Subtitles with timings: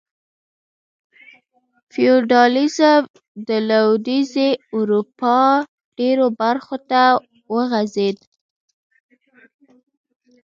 [1.91, 3.03] فیوډالېزم
[3.47, 5.39] د لوېدیځې اروپا
[5.97, 7.03] ډېرو برخو ته
[7.53, 8.17] وغځېد.